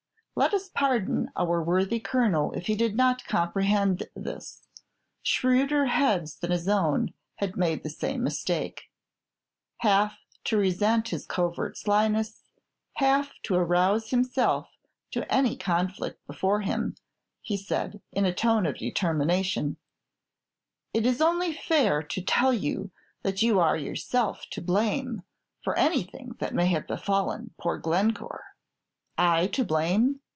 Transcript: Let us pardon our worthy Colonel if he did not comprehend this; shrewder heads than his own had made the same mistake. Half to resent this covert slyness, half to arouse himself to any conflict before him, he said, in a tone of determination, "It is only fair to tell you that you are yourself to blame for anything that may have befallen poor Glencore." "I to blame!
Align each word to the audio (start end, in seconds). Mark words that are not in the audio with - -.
Let 0.33 0.53
us 0.55 0.69
pardon 0.69 1.29
our 1.35 1.61
worthy 1.61 1.99
Colonel 1.99 2.51
if 2.53 2.65
he 2.65 2.73
did 2.75 2.95
not 2.95 3.25
comprehend 3.25 4.03
this; 4.15 4.63
shrewder 5.21 5.85
heads 5.85 6.37
than 6.39 6.49
his 6.49 6.67
own 6.67 7.13
had 7.35 7.57
made 7.57 7.83
the 7.83 7.91
same 7.91 8.23
mistake. 8.23 8.89
Half 9.79 10.17
to 10.45 10.57
resent 10.57 11.11
this 11.11 11.27
covert 11.27 11.77
slyness, 11.77 12.43
half 12.95 13.33
to 13.43 13.53
arouse 13.53 14.09
himself 14.09 14.69
to 15.11 15.31
any 15.31 15.55
conflict 15.55 16.25
before 16.25 16.61
him, 16.61 16.95
he 17.41 17.55
said, 17.57 18.01
in 18.11 18.25
a 18.25 18.33
tone 18.33 18.65
of 18.65 18.77
determination, 18.79 19.77
"It 20.91 21.05
is 21.05 21.21
only 21.21 21.53
fair 21.53 22.01
to 22.01 22.21
tell 22.21 22.53
you 22.53 22.89
that 23.21 23.43
you 23.43 23.59
are 23.59 23.77
yourself 23.77 24.47
to 24.51 24.61
blame 24.61 25.21
for 25.61 25.77
anything 25.77 26.35
that 26.39 26.55
may 26.55 26.65
have 26.67 26.87
befallen 26.87 27.53
poor 27.59 27.77
Glencore." 27.77 28.45
"I 29.19 29.45
to 29.47 29.63
blame! 29.63 30.19